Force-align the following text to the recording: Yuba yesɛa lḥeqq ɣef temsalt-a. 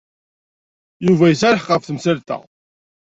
Yuba 1.05 1.25
yesɛa 1.31 1.55
lḥeqq 1.57 1.69
ɣef 1.71 1.83
temsalt-a. 1.85 2.37